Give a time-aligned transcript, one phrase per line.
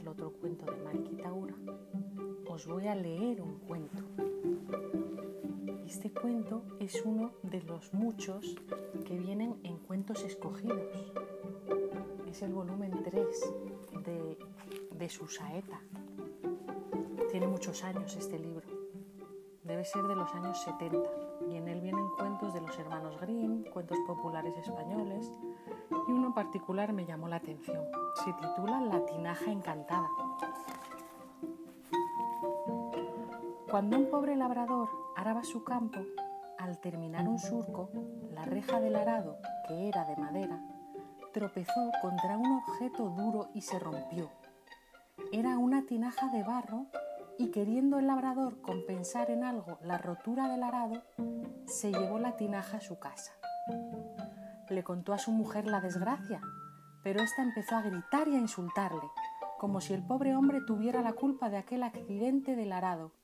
[0.00, 1.54] el otro cuento de Mariquitaura,
[2.48, 4.02] os voy a leer un cuento.
[5.86, 8.56] Este cuento es uno de los muchos
[9.06, 11.12] que vienen en cuentos escogidos.
[12.28, 13.52] Es el volumen 3
[14.04, 14.38] de,
[14.96, 15.80] de Susaeta.
[17.30, 18.66] Tiene muchos años este libro.
[19.62, 23.64] Debe ser de los años 70 y en él vienen cuentos de los hermanos Grimm,
[23.72, 25.32] cuentos populares españoles
[26.08, 27.84] y uno en particular me llamó la atención.
[28.24, 30.08] Se titula La tinaja encantada.
[33.70, 36.00] Cuando un pobre labrador araba su campo,
[36.58, 37.90] al terminar un surco,
[38.32, 39.38] la reja del arado,
[39.68, 40.60] que era de madera,
[41.32, 44.28] tropezó contra un objeto duro y se rompió.
[45.32, 46.86] Era una tinaja de barro
[47.40, 51.02] y queriendo el labrador compensar en algo la rotura del arado,
[51.64, 53.32] se llevó la tinaja a su casa.
[54.68, 56.42] Le contó a su mujer la desgracia,
[57.02, 59.08] pero ésta empezó a gritar y a insultarle,
[59.58, 63.14] como si el pobre hombre tuviera la culpa de aquel accidente del arado.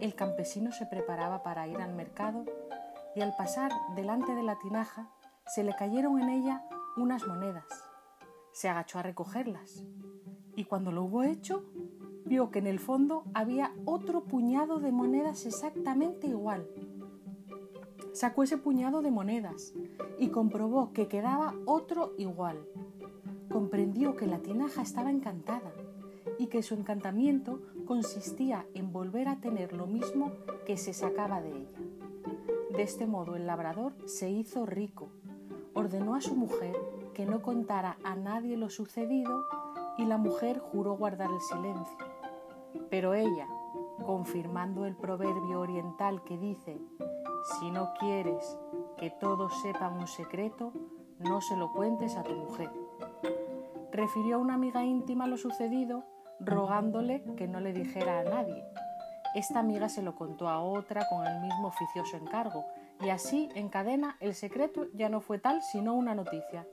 [0.00, 2.44] El campesino se preparaba para ir al mercado
[3.16, 5.10] y al pasar delante de la tinaja
[5.44, 6.62] se le cayeron en ella
[6.96, 7.66] unas monedas.
[8.52, 9.82] Se agachó a recogerlas
[10.54, 11.64] y cuando lo hubo hecho
[12.28, 16.68] vio que en el fondo había otro puñado de monedas exactamente igual.
[18.12, 19.72] Sacó ese puñado de monedas
[20.18, 22.58] y comprobó que quedaba otro igual.
[23.50, 25.72] Comprendió que la tinaja estaba encantada
[26.38, 30.32] y que su encantamiento consistía en volver a tener lo mismo
[30.66, 31.78] que se sacaba de ella.
[32.76, 35.08] De este modo el labrador se hizo rico,
[35.74, 36.76] ordenó a su mujer
[37.14, 39.46] que no contara a nadie lo sucedido
[39.96, 42.07] y la mujer juró guardar el silencio.
[42.90, 43.46] Pero ella,
[44.04, 46.78] confirmando el proverbio oriental que dice,
[47.58, 48.58] si no quieres
[48.96, 50.72] que todos sepan un secreto,
[51.18, 52.70] no se lo cuentes a tu mujer.
[53.92, 56.04] Refirió a una amiga íntima lo sucedido,
[56.40, 58.64] rogándole que no le dijera a nadie.
[59.34, 62.64] Esta amiga se lo contó a otra con el mismo oficioso encargo,
[63.00, 66.66] y así, en cadena, el secreto ya no fue tal sino una noticia.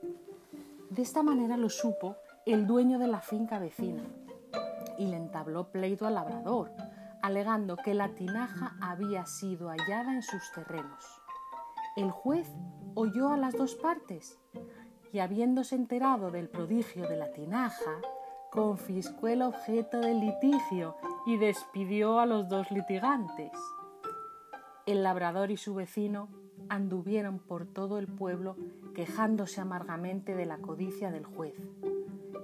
[0.90, 4.02] De esta manera lo supo el dueño de la finca vecina,
[4.98, 6.70] y le entabló pleito al labrador,
[7.22, 11.04] alegando que la tinaja había sido hallada en sus terrenos.
[11.96, 12.48] El juez
[12.94, 14.38] oyó a las dos partes
[15.12, 18.00] y, habiéndose enterado del prodigio de la tinaja,
[18.50, 20.96] confiscó el objeto del litigio
[21.26, 23.52] y despidió a los dos litigantes.
[24.86, 26.28] El labrador y su vecino
[26.68, 28.56] anduvieron por todo el pueblo
[28.94, 31.54] quejándose amargamente de la codicia del juez.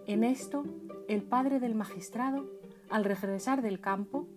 [0.06, 0.64] En esto
[1.12, 2.46] el padre del magistrado,
[2.88, 4.28] al regresar del campo,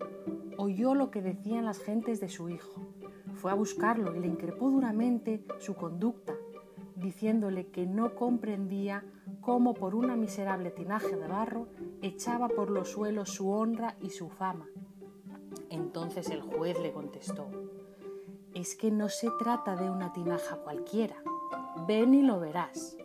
[0.57, 2.81] oyó lo que decían las gentes de su hijo.
[3.35, 6.33] Fue a buscarlo y le increpó duramente su conducta,
[6.97, 9.05] diciéndole que no comprendía
[9.39, 11.67] cómo por una miserable tinaje de barro
[12.01, 14.67] echaba por los suelos su honra y su fama.
[15.69, 17.47] Entonces el juez le contestó,
[18.53, 21.15] es que no se trata de una tinaja cualquiera,
[21.87, 22.97] ven y lo verás.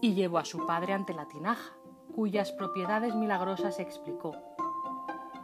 [0.00, 1.77] Y llevó a su padre ante la tinaja
[2.18, 4.34] cuyas propiedades milagrosas explicó.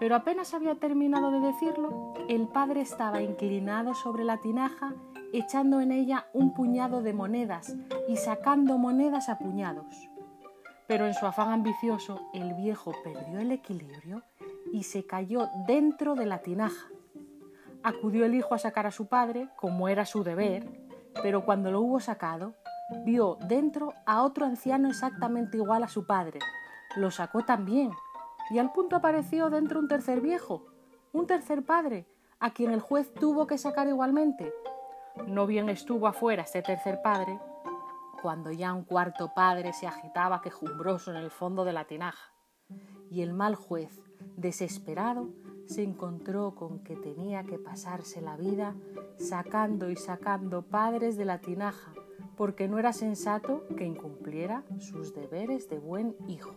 [0.00, 4.92] Pero apenas había terminado de decirlo, el padre estaba inclinado sobre la tinaja,
[5.32, 7.76] echando en ella un puñado de monedas
[8.08, 10.10] y sacando monedas a puñados.
[10.88, 14.24] Pero en su afán ambicioso, el viejo perdió el equilibrio
[14.72, 16.88] y se cayó dentro de la tinaja.
[17.84, 20.68] Acudió el hijo a sacar a su padre, como era su deber,
[21.22, 22.54] pero cuando lo hubo sacado,
[23.04, 26.40] vio dentro a otro anciano exactamente igual a su padre,
[26.96, 27.92] lo sacó también,
[28.50, 30.66] y al punto apareció dentro un tercer viejo,
[31.12, 32.06] un tercer padre,
[32.40, 34.52] a quien el juez tuvo que sacar igualmente.
[35.26, 37.38] No bien estuvo afuera este tercer padre,
[38.20, 42.32] cuando ya un cuarto padre se agitaba quejumbroso en el fondo de la tinaja,
[43.10, 44.00] y el mal juez,
[44.36, 45.28] desesperado,
[45.66, 48.74] se encontró con que tenía que pasarse la vida
[49.18, 51.92] sacando y sacando padres de la tinaja,
[52.36, 56.54] porque no era sensato que incumpliera sus deberes de buen hijo.